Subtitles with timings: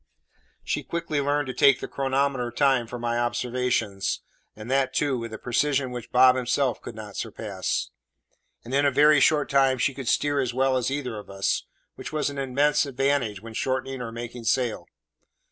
[0.63, 4.21] She quickly learned to take the chronometer time for my observations,
[4.55, 7.91] and that, too, with a precision which Bob himself could not surpass;
[8.65, 11.65] and in a very short time she could steer as well as either of us,
[11.97, 14.87] which was an immense advantage when shortening or making sail.